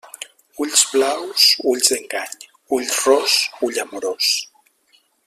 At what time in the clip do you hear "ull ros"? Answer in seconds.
2.79-3.39